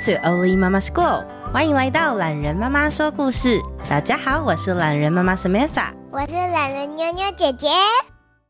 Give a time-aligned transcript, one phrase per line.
[0.00, 3.60] To Oli Mama School，欢迎来到懒人妈妈说故事。
[3.86, 7.68] 大家好，我是懒人妈妈 Samantha，我是懒人妞妞姐姐。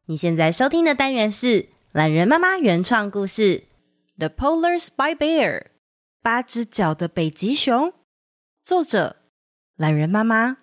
[0.07, 3.43] 你现在收听的单元是懒人妈妈原创故事
[4.16, 5.59] 《The Polar Spy Bear》
[6.23, 7.95] 八只脚的北极熊，
[8.62, 9.17] 作者
[9.75, 10.59] 懒人妈妈。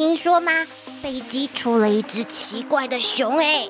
[0.00, 0.50] 听说吗？
[1.02, 3.68] 北极出了一只奇怪的熊哎！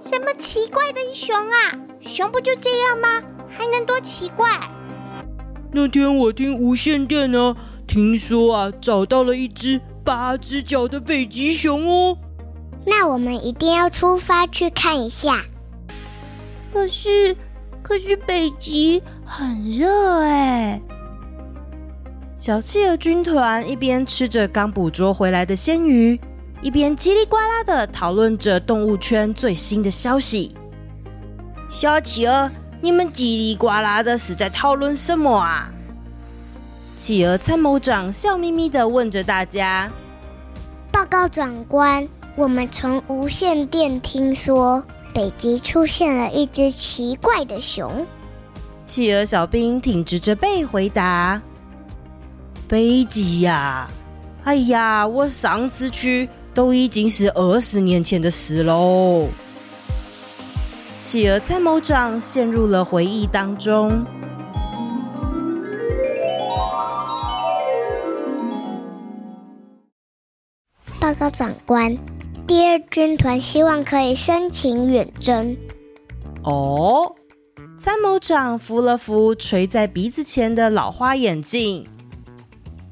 [0.00, 1.76] 什么奇怪的熊啊？
[2.00, 3.22] 熊不就这样吗？
[3.50, 4.48] 还能多奇怪？
[5.70, 7.54] 那天我听无线电呢，
[7.86, 12.16] 听说啊，找到了一只八只脚的北极熊哦。
[12.86, 15.44] 那我们一定要出发去看一下。
[16.72, 17.36] 可是，
[17.82, 20.80] 可是北极很热哎。
[22.42, 26.20] 小企鹅军团一边吃着刚捕捉回来的鲜鱼，
[26.60, 30.52] 一边叽里呱啦的讨论着动物圈最新的消息。
[31.70, 35.70] 小企鹅，你们叽里呱啦的是在讨论什么啊？
[36.96, 39.88] 企鹅参谋长笑眯眯的问着大家
[40.90, 44.84] ：“报告长官，我们从无线电听说，
[45.14, 48.04] 北极出现了一只奇怪的熊。”
[48.84, 51.40] 企鹅小兵挺直着背回答。
[52.72, 53.86] 北极呀！
[54.44, 59.28] 哎呀，我上次去都已经是二十年前的事喽。
[60.98, 64.02] 企鹅参谋长陷入了回忆当中。
[70.98, 71.94] 报告长官，
[72.46, 75.54] 第二军团希望可以申请远征。
[76.42, 77.14] 哦，
[77.76, 81.86] 参谋长扶了扶垂在鼻子前的老花眼镜。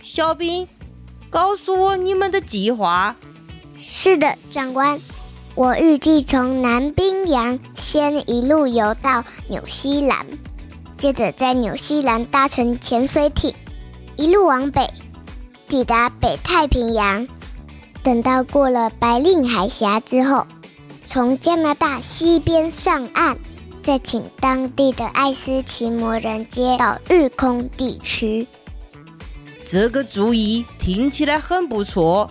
[0.02, 0.66] 小兵，
[1.28, 3.16] 告诉我你们的计划。
[3.76, 4.98] 是的，长官，
[5.54, 10.26] 我预计从南冰洋先一路游到纽西兰，
[10.96, 13.54] 接着在纽西兰搭乘潜水艇，
[14.16, 14.90] 一路往北，
[15.68, 17.26] 抵达北太平洋。
[18.02, 20.46] 等到过了白令海峡之后，
[21.04, 23.38] 从加拿大西边上岸，
[23.82, 28.46] 再请当地的爱斯奇摩人接到日空地区。
[29.64, 32.30] 这个主意听起来很不错，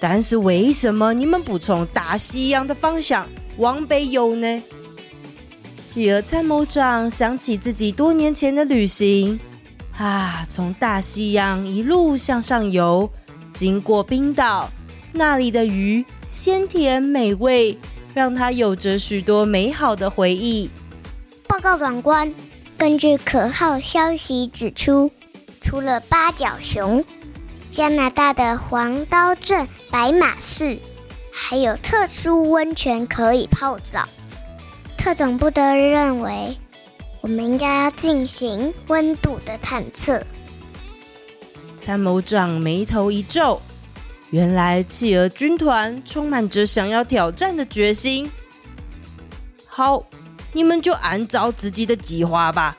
[0.00, 4.62] 但是为什么你们不从大西洋的方向往北游呢？
[5.82, 9.38] 企鹅参谋长想起自己多年前的旅行，
[9.96, 13.10] 啊，从大西洋一路向上游，
[13.54, 14.70] 经过冰岛，
[15.12, 17.78] 那里的鱼鲜甜美味，
[18.14, 20.68] 让他有着许多美好的回忆。
[21.46, 22.32] 报告长官，
[22.76, 25.10] 根据可靠消息指出。
[25.60, 27.04] 除了八角熊，
[27.70, 30.78] 加拿大的黄刀镇白马市
[31.32, 34.08] 还有特殊温泉可以泡澡。
[34.96, 36.58] 特种部的认为，
[37.20, 40.22] 我们应该要进行温度的探测。
[41.78, 43.60] 参谋长眉头一皱，
[44.30, 48.30] 原来企鹅军团充满着想要挑战的决心。
[49.66, 50.04] 好，
[50.52, 52.76] 你们就按照自己的计划吧。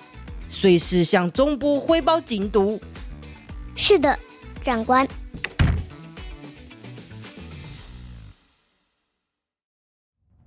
[0.53, 2.79] 随时向总部汇报进度。
[3.73, 4.19] 是的，
[4.62, 5.07] 长官。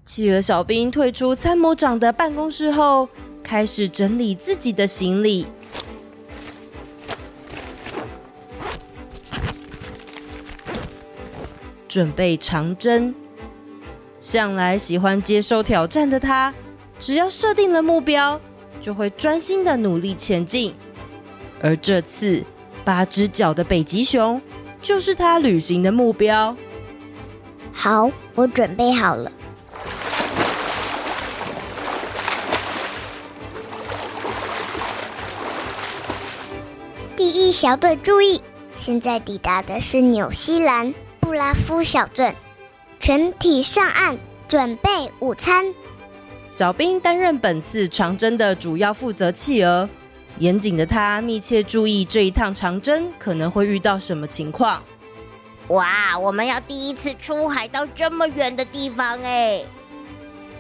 [0.05, 3.09] 企鹅小兵退出参谋长的办公室后，
[3.43, 5.47] 开始整理自己的行李，
[11.89, 13.13] 准备长征。
[14.19, 16.55] 向来喜欢接受挑战的他，
[17.01, 18.41] 只要设定了目标，
[18.85, 20.75] 就会专心的努力前进，
[21.63, 22.45] 而这次
[22.85, 24.39] 八只脚的北极熊
[24.83, 26.55] 就是他旅行的目标。
[27.73, 29.33] 好，我准备好了。
[37.17, 38.43] 第一小队注意，
[38.77, 42.35] 现在抵达的是纽西兰布拉夫小镇，
[43.01, 45.73] 全体上岸，准备午餐。
[46.49, 49.89] 小兵担任本次长征的主要负责企鹅，
[50.39, 54.83] 严谨的他密切注意这一趟长征可能会遇到什么情况。
[55.69, 59.63] 哇，我们要第一次出海到这么远的地方哎！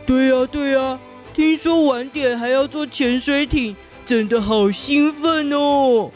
[0.06, 0.98] 对呀对呀，
[1.34, 6.10] 听说晚点还要坐潜水艇，真的好兴奋哦！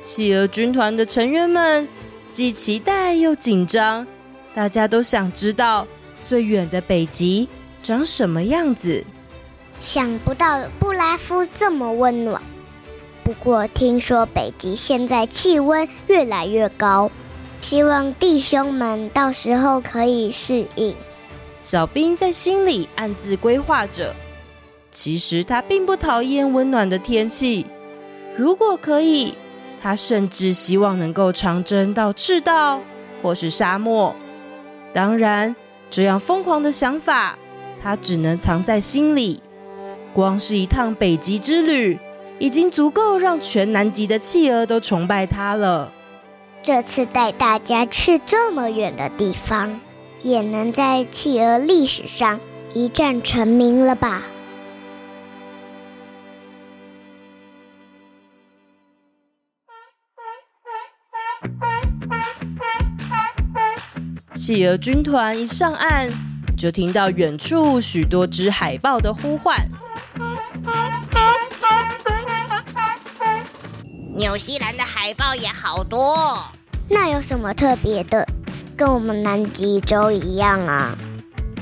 [0.00, 1.88] 企鹅军团的成员们
[2.30, 4.06] 既期待又紧张，
[4.54, 5.86] 大家都想知道
[6.28, 7.48] 最远的北极
[7.88, 9.02] 长什么样子？
[9.80, 12.42] 想不到布拉夫这么温暖。
[13.24, 17.10] 不过听说北极现在气温越来越高，
[17.62, 20.94] 希望弟兄们到时候可以适应。
[21.62, 24.14] 小兵在心里暗自规划着。
[24.90, 27.64] 其实他并不讨厌温暖的天气，
[28.36, 29.34] 如果可以，
[29.80, 32.82] 他甚至希望能够长征到赤道
[33.22, 34.14] 或是沙漠。
[34.92, 35.56] 当然，
[35.88, 37.38] 这样疯狂的想法，
[37.82, 39.42] 他只能藏在心里。
[40.14, 41.98] 光是一趟北极之旅，
[42.38, 45.92] 已经足够让全南极的企鹅都崇拜他了。
[46.62, 49.80] 这次带大家去这么远的地方，
[50.22, 52.40] 也能在企鹅历史上
[52.74, 54.22] 一战成名了吧？
[64.34, 66.08] 企鹅军团一上岸，
[66.58, 69.56] 就听到远处许多只海豹的呼唤。
[74.16, 76.42] 纽西兰的海豹也好多，
[76.90, 78.26] 那有什么特别的？
[78.76, 80.96] 跟我们南极洲一样啊？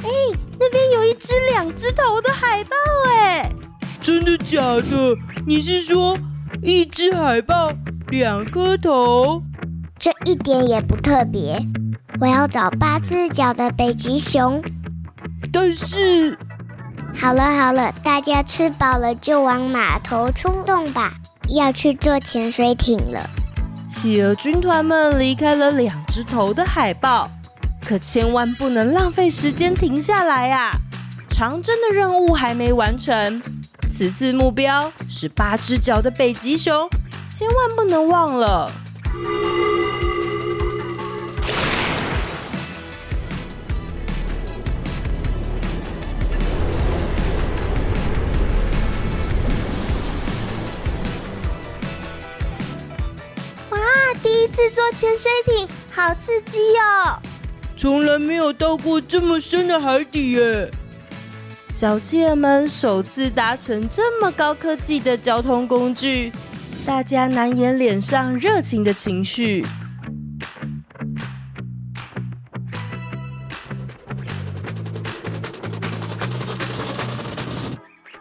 [0.02, 0.10] 哎，
[0.58, 2.74] 那边有一只两只头的海豹，
[3.10, 3.50] 哎，
[4.00, 5.14] 真的假的？
[5.46, 6.16] 你是说
[6.62, 7.70] 一只海豹
[8.08, 9.42] 两颗头？
[9.98, 11.58] 这一点也不特别。
[12.18, 14.62] 我要找八只脚的北极熊，
[15.58, 16.36] 但是，
[17.18, 21.14] 好了好了，大家吃饱了就往码头出动吧，
[21.48, 23.30] 要去坐潜水艇了。
[23.88, 27.30] 企鹅军团们离开了两只头的海豹，
[27.82, 30.72] 可千万不能浪费时间停下来啊！
[31.30, 33.40] 长征的任务还没完成，
[33.88, 36.86] 此次目标是八只脚的北极熊，
[37.30, 38.70] 千万不能忘了。
[54.96, 57.20] 潜水艇，好刺激哦！
[57.76, 60.70] 从来没有到过这么深的海底耶！
[61.68, 66.32] 小企鹅们首次搭乘这么高科技的交通工具，
[66.86, 69.66] 大家难掩脸上热情的情绪。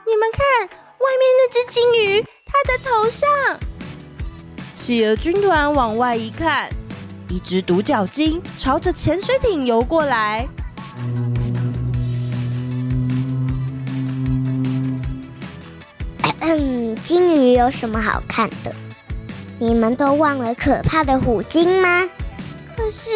[0.05, 3.29] 你们看，外面那只鲸鱼，它的头上。
[4.85, 6.69] 企鹅军团往外一看，
[7.27, 10.47] 一只独角鲸朝着潜水艇游过来。
[16.39, 18.71] 嗯，鲸鱼有什么好看的？
[19.57, 22.07] 你们都忘了可怕的虎鲸吗？
[22.77, 23.09] 可是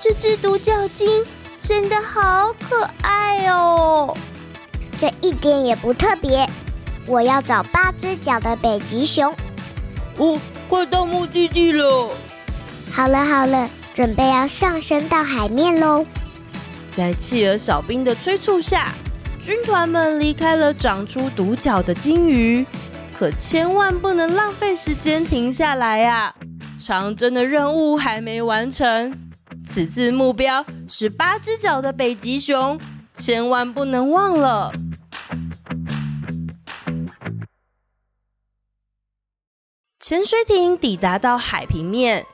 [0.00, 1.22] 这只独角鲸
[1.60, 4.16] 真的好可爱哦！
[4.96, 6.48] 这一点也不特别。
[7.04, 9.30] 我要找八只脚的北极熊。
[10.16, 10.40] 哦。
[10.70, 12.10] 快到目的地了！
[12.92, 16.06] 好了好了，准备要上升到海面喽。
[16.92, 18.92] 在企鹅小兵的催促下，
[19.42, 22.64] 军团们离开了长出独角的鲸鱼。
[23.18, 26.32] 可千万不能浪费时间停下来啊！
[26.80, 29.12] 长征的任务还没完成，
[29.66, 32.80] 此次目标是八只脚的北极熊，
[33.12, 34.72] 千万不能忘了。
[40.10, 42.26] 潜水艇抵达到海平面，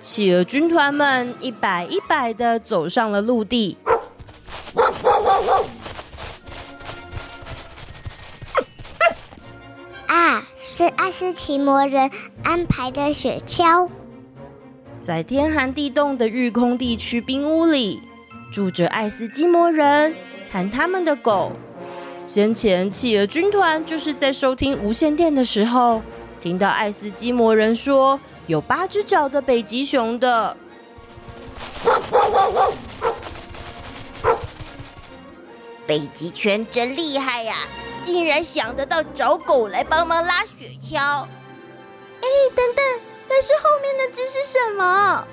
[0.00, 3.76] 企鹅军团们一摆一摆的走上了陆地。
[10.06, 12.10] 啊，是爱斯奇摩人
[12.42, 13.88] 安排的雪橇。
[15.00, 18.02] 在天寒地冻的育空地区冰屋里，
[18.50, 20.12] 住着爱斯基摩人
[20.50, 21.52] 和他们的狗。
[22.24, 26.02] 先前企鹅军团就是在收听无线电的时候。
[26.40, 30.56] 听到爱斯基摩人说有八只脚的北极熊的，
[35.86, 37.56] 北极圈真厉害呀！
[38.02, 40.96] 竟然想得到找狗来帮忙拉雪橇。
[40.96, 42.84] 哎，等等，
[43.28, 45.26] 但是后面那只是什么？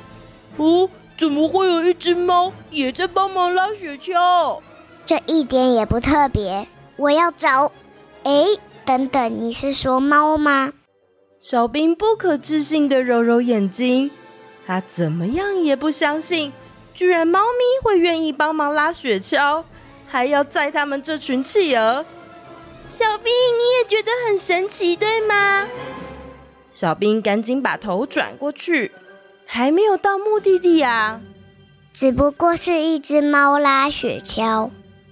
[0.58, 4.60] 哦，怎么会有一只猫也在帮忙拉雪橇？
[5.06, 6.68] 这一点也不特别。
[6.98, 7.72] 我要找……
[8.24, 8.46] 哎，
[8.84, 10.74] 等等，你是说猫吗？
[11.50, 14.12] 小兵不可置信的揉揉眼睛，
[14.66, 16.52] 他怎么样也不相信，
[16.94, 19.64] 居然猫咪会愿意帮忙拉雪橇，
[20.06, 22.06] 还要载他们这群企鹅。
[22.90, 25.66] 小兵，你也觉得很神奇，对吗？
[26.70, 28.92] 小兵赶紧把头转过去，
[29.46, 31.22] 还没有到目的地啊，
[31.94, 34.70] 只不过是一只猫拉雪橇，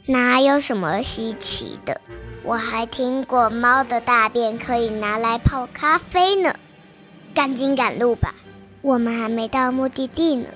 [0.07, 2.01] 哪有什么稀奇的？
[2.45, 6.53] 我还听过猫的大便可以拿来泡咖啡呢。
[7.33, 8.35] 赶紧赶路吧，
[8.83, 10.47] 我们还没到目的地呢。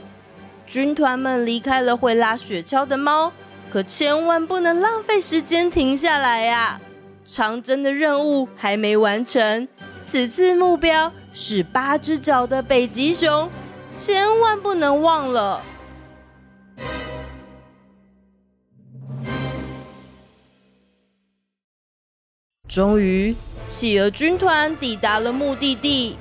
[0.68, 3.34] 军团们离开了会拉雪橇的猫，
[3.72, 6.80] 可千万不能浪费时间停下来呀！
[7.26, 9.68] 长征的任务还没完成，
[10.04, 13.50] 此次目标是八只脚的北极熊，
[13.96, 15.62] 千万不能忘了。
[22.70, 23.36] 终于，
[23.66, 26.20] 企鹅军团抵达了目的地。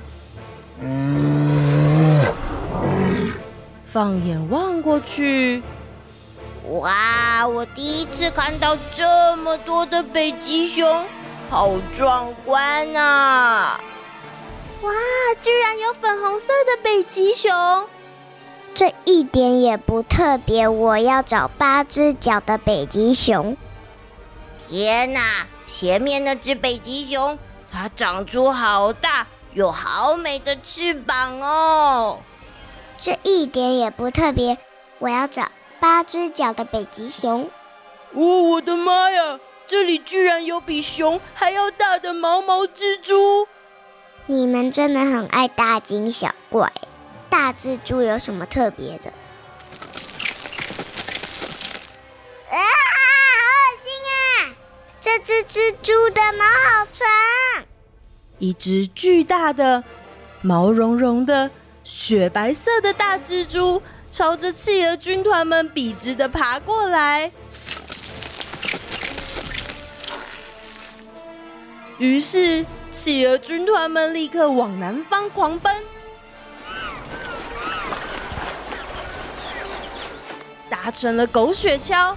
[3.85, 5.61] 放眼望过去，
[6.71, 7.47] 哇！
[7.47, 11.05] 我第一次看到这么多的北极熊，
[11.51, 13.79] 好壮观啊！
[14.81, 14.91] 哇，
[15.39, 17.51] 居然有粉红色的北极熊，
[18.73, 20.67] 这一点也不特别。
[20.67, 23.55] 我要找八只脚的北极熊。
[24.67, 25.45] 天哪！
[25.71, 27.37] 前面那只北极熊，
[27.71, 32.19] 它长出好大，有好美的翅膀哦。
[32.97, 34.57] 这一点也不特别。
[34.97, 35.49] 我要找
[35.79, 37.49] 八只脚的北极熊。
[38.13, 39.39] 哦，我的妈呀！
[39.67, 43.47] 这里居然有比熊还要大的毛毛蜘蛛。
[44.25, 46.73] 你们真的很爱大惊小怪。
[47.29, 49.13] 大蜘蛛有什么特别的？
[55.23, 57.65] 只蜘蛛的毛好长，
[58.37, 59.83] 一只巨大的、
[60.41, 61.49] 毛茸茸的、
[61.83, 67.31] 雪白色的大蜘蛛朝着企鹅军团们笔直的爬过来。
[71.97, 75.83] 于是，企鹅军团们立刻往南方狂奔，
[80.69, 82.15] 搭成了狗雪橇。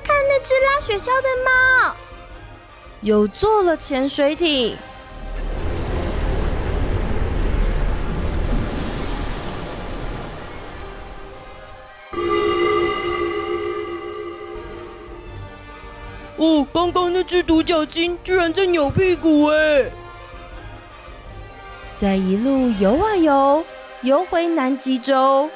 [0.00, 1.96] 看那只拉雪橇的猫，
[3.00, 4.76] 有坐了潜水艇。
[16.38, 19.86] 哦，刚刚那只独角鲸居然在扭屁股哎！
[21.94, 23.64] 在一路游啊游，
[24.02, 25.48] 游回南极洲。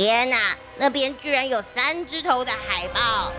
[0.00, 0.36] 天哪，
[0.78, 3.32] 那边居然有三只头的海豹！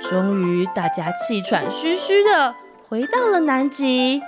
[0.00, 2.54] 终于，大家气喘吁吁的
[2.88, 4.22] 回到了南极。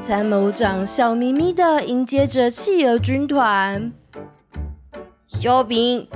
[0.00, 3.92] 参谋长笑眯眯的迎接着企鹅军团。
[5.26, 6.08] 小兵，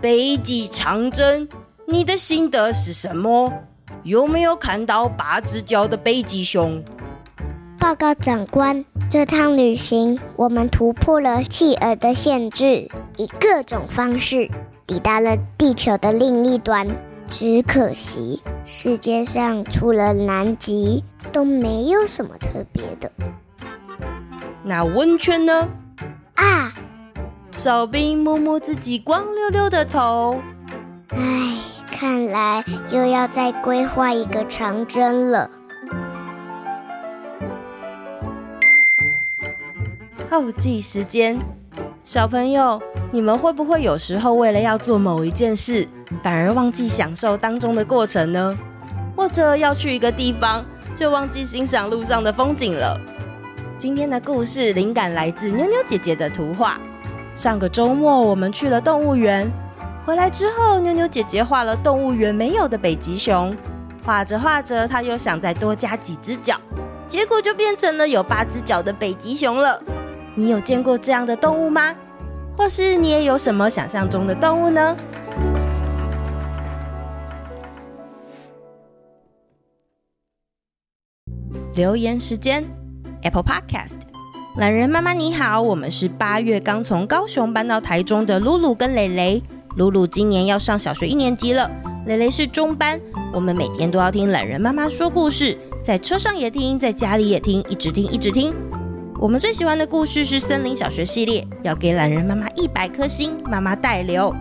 [0.00, 1.48] 北极长征，
[1.88, 3.52] 你的心得是什么？
[4.04, 6.80] 有没有看到八只脚的北极熊？
[7.80, 14.50] 报告长官，这趟旅行我们突破了企鹅的限制，以各种方式
[14.84, 16.88] 抵达了地球的另一端。
[17.28, 23.10] 只可惜，世界上除了南极都没有什么特别的。
[24.64, 25.68] 那温泉呢？
[26.34, 26.72] 啊！
[27.52, 30.40] 小兵摸摸自己光溜溜的头。
[31.08, 31.58] 唉，
[31.90, 35.50] 看来又要再规划一个长征了。
[40.28, 41.38] 后记时间，
[42.02, 45.88] 小朋友，你们会不会有时候为了要做某一件事，
[46.22, 48.58] 反而忘记享受当中的过程呢？
[49.16, 50.64] 或者要去一个地方，
[50.96, 53.00] 就忘记欣赏路上的风景了？
[53.78, 56.80] 今天的故事灵感来自妞妞姐姐的图画。
[57.34, 59.48] 上个周末我们去了动物园，
[60.04, 63.56] 回来之后，妞妞姐姐画了动物园没有的北极熊。
[64.04, 66.56] 画着画着，她又想再多加几只脚，
[67.06, 69.80] 结果就变成了有八只脚的北极熊了。
[70.38, 71.94] 你有见过这样的动物吗？
[72.58, 74.94] 或是你也有什么想象中的动物呢？
[81.74, 82.62] 留言时间
[83.22, 83.96] ，Apple Podcast，
[84.58, 89.42] 懒人妈妈你好，我们是八月刚从高雄搬到台中的露露跟蕾蕾。
[89.76, 91.70] 露露今年要上小学一年级了，
[92.04, 93.00] 蕾蕾是中班。
[93.32, 98.54] 我们每天都要听懒人妈妈说故事，在车上也听，在家里也听，一直听，一直听。
[99.18, 104.34] 我们最喜欢的故事是森林小学系列，要给懒人妈妈一百颗星，妈妈代留。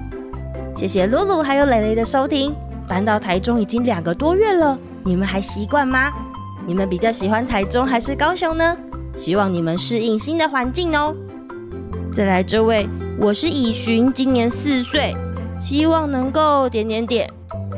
[0.75, 2.53] 谢谢露露还有蕾蕾的收听。
[2.85, 6.11] 搬到台中已经两个多月了，你们还习惯吗？
[6.67, 8.77] 你们比较喜欢台中还是高雄呢？
[9.15, 11.15] 希望你们适应新的环境哦。
[12.11, 15.15] 再来这位，我是以寻，今年四岁，
[15.59, 17.29] 希望能够点点点。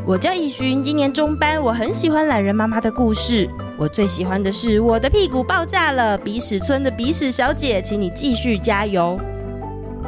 [0.03, 3.47] 我叫以寻，今年中班，我很喜欢懒人妈妈的故事。
[3.77, 9.19] 我最喜欢的是我的屁股爆炸了，鼻屎村的鼻屎小姐，请你继续加油。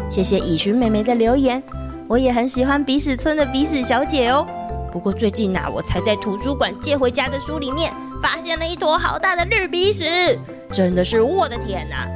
[0.09, 1.61] 谢谢以寻妹妹的留言，
[2.07, 4.43] 我也很喜欢鼻屎村的鼻屎小姐哦。
[4.91, 10.35] 不过最近呐、啊，我才在图书馆借回家的书里面发现了一坨好大的绿鼻屎，
[10.71, 12.07] 真的是我的天哪！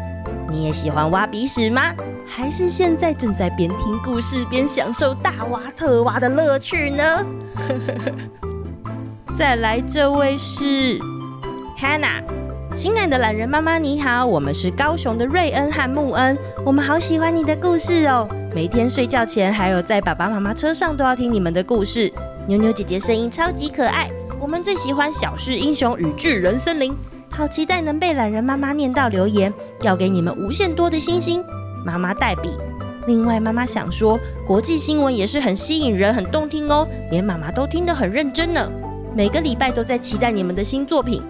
[0.51, 1.93] 你也喜欢挖鼻屎吗？
[2.27, 7.25] 还是现在正在边听故事边享受大挖特挖的乐趣呢？
[9.37, 10.99] 再来，这位是
[11.77, 12.23] Hannah，
[12.75, 22.11] 亲爱的懒人妈妈，你好，我们是高雄的瑞恩和穆恩，我们好喜欢你的故事哦，每天睡觉前还有在爸爸妈妈车上都要听你们的故事。
[22.47, 26.91] 妞妞姐姐声音超级可爱，我们最喜欢《小事英雄与巨人森林》，
[27.29, 31.43] 好期待能被懒人妈妈念到留言，要给你们无限多的星星。
[31.85, 32.51] 妈妈代笔。
[33.07, 38.71] 另外，妈妈想说，国际新闻也是很吸引人、很动听哦，连妈妈都听得很认真呢。
[39.15, 41.21] 每个礼拜都在期待你们的新作品，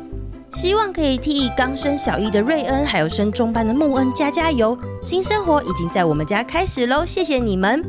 [0.54, 4.78] 希望可以替刚升小一的瑞恩，还有升中班的穆恩加加油。
[5.02, 7.84] 新生活已经在我们家开始喽，谢谢你们。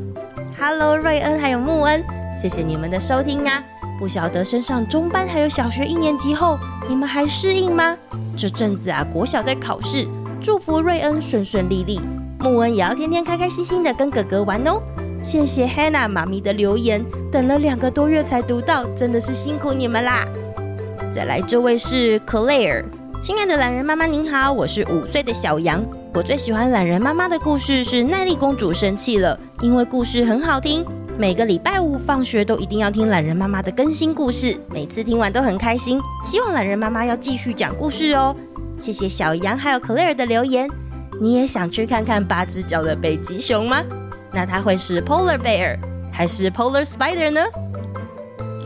[0.58, 2.02] Hello，瑞恩还有穆恩，
[2.34, 3.62] 谢谢你们的收听啊。
[3.98, 7.96] 不晓得升上中班还有小学一年级后，你们还适应吗？
[8.34, 10.08] 这阵子啊，国小在考试，
[10.40, 12.00] 祝福瑞恩顺顺利利。
[12.40, 14.80] 穆恩也要天天开开心心的跟哥哥玩哦。
[15.22, 20.26] 谢谢 Hannah 妈咪的留言，等了两个多月才读到，真的是辛苦你们啦。
[21.14, 22.84] 再来，这位是 Claire，
[23.22, 25.80] 亲爱的懒人妈妈您好，我是五岁的小杨。
[26.12, 30.84] 我最喜欢懒人妈妈的故事是耐力公主生气了，因为故事很好听。
[31.16, 36.00] 每个礼拜五放学都一定要听懒人妈妈的更新故事，每次听完都很开心。
[36.24, 38.34] 希望懒人妈妈要继续讲故事哦。
[38.76, 40.68] 谢谢小杨还有 Claire 的留言。
[41.20, 43.84] 你也想去看看八只脚的北极熊吗？
[44.32, 45.78] 那它会是 Polar Bear
[46.10, 47.40] 还是 Polar Spider 呢？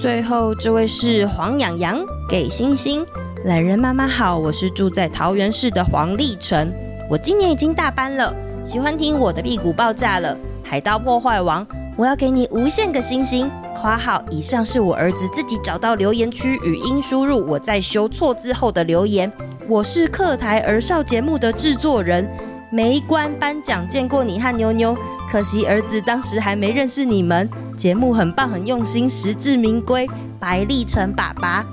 [0.00, 3.04] 最后这位是黄洋洋，给星星。
[3.46, 6.70] 懒人妈妈好，我是住在桃园市的黄立成。
[7.08, 8.34] 我今年已经大班了，
[8.66, 10.36] 喜欢听我的屁股爆炸了。
[10.62, 13.50] 海盗破坏王，我要给你无限个星星。
[13.74, 19.32] 花号以上是我儿子自己找到留言区语音输入，我在修错字后的留言。
[19.66, 22.28] 我是客台儿少节目的制作人，
[22.70, 24.94] 没关颁奖见过你和妞妞，
[25.30, 27.48] 可惜儿子当时还没认识你们。
[27.74, 30.06] 节目很棒，很用心，实至名归。
[30.40, 31.64] 白立成爸爸，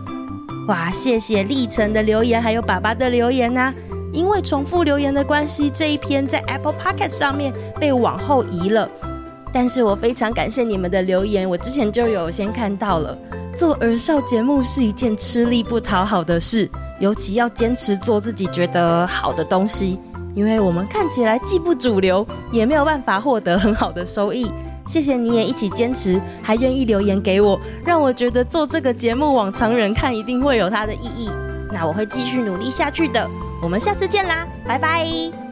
[0.67, 3.73] 哇，谢谢立成的留言，还有爸爸的留言呐、啊。
[4.11, 8.89] 因为重复留言的关系，这一篇在 Apple Podcast 上面被往后移了。
[9.53, 13.17] 但是我非常感谢你们的留言，我之前就有先看到了。
[13.55, 16.69] 做儿少节目是一件吃力不讨好的事。
[16.99, 19.99] 尤其要坚持做自己觉得好的东西，
[20.33, 24.49] 因为我们看起来既不主流，也没有办法获得很好的收益。
[24.87, 31.29] 谢谢你也一起坚持，还愿意留言给我，让我觉得做这个节目往常人看一定会有它的意义。
[31.71, 33.27] 那我会继续努力下去的。
[33.61, 35.44] 我们下次见啦，拜拜。